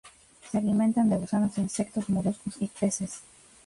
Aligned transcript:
Se 0.49 0.57
alimentan 0.57 1.11
de 1.11 1.17
gusanos, 1.17 1.59
insectos 1.59 2.09
moluscos 2.09 2.55
y 2.59 2.65
peces. 2.65 3.19